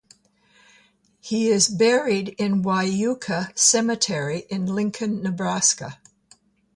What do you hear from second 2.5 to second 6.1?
Wyuka Cemetery, in Lincoln, Nebraska.